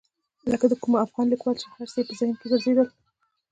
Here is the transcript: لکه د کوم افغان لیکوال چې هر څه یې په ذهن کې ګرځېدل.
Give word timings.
لکه 0.51 0.65
د 0.69 0.73
کوم 0.81 0.93
افغان 1.05 1.25
لیکوال 1.29 1.55
چې 1.61 1.67
هر 1.75 1.87
څه 1.93 1.97
یې 1.99 2.05
په 2.09 2.13
ذهن 2.19 2.35
کې 2.39 2.45
ګرځېدل. 2.51 2.87